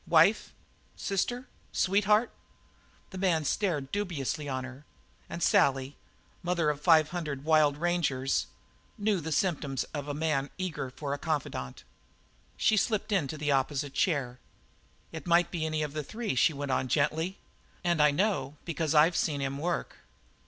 "Wife 0.07 0.55
sister 0.95 1.47
sweetheart?" 1.71 2.31
The 3.11 3.19
man 3.19 3.45
stared 3.45 3.91
dubiously 3.91 4.49
on 4.49 4.63
her, 4.63 4.83
and 5.29 5.43
Sally, 5.43 5.95
mother 6.41 6.71
to 6.71 6.77
five 6.79 7.09
hundred 7.09 7.43
wild 7.45 7.77
rangers, 7.77 8.47
knew 8.97 9.21
the 9.21 9.31
symptoms 9.31 9.83
of 9.93 10.07
a 10.07 10.15
man 10.15 10.49
eager 10.57 10.89
for 10.89 11.13
a 11.13 11.19
confidant. 11.19 11.83
She 12.57 12.77
slipped 12.77 13.11
into 13.11 13.37
the 13.37 13.51
opposite 13.51 13.93
chair. 13.93 14.39
"It 15.11 15.27
might 15.27 15.51
be 15.51 15.67
any 15.67 15.83
of 15.83 15.93
the 15.93 16.03
three," 16.03 16.33
she 16.33 16.51
went 16.51 16.71
on 16.71 16.87
gently, 16.87 17.37
"and 17.83 18.01
I 18.01 18.09
know 18.09 18.55
because 18.65 18.95
I've 18.95 19.15
seen 19.15 19.39
him 19.39 19.59
work." 19.59 19.97